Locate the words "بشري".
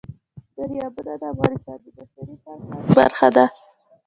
1.97-2.35